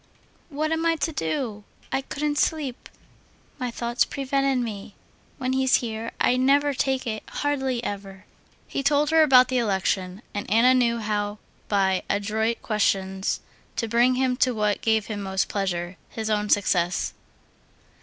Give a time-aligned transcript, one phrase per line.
[0.49, 1.63] "What am I to do?
[1.91, 2.89] I couldn't sleep....
[3.59, 4.95] My thoughts prevented me.
[5.37, 8.25] When he's here I never take it—hardly ever."
[8.67, 11.37] He told her about the election, and Anna knew how
[11.67, 13.41] by adroit questions
[13.75, 17.13] to bring him to what gave him most pleasure—his own success.